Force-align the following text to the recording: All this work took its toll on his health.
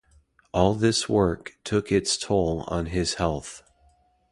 All 0.51 0.73
this 0.73 1.07
work 1.07 1.59
took 1.63 1.91
its 1.91 2.17
toll 2.17 2.63
on 2.67 2.87
his 2.87 3.13
health. 3.13 3.61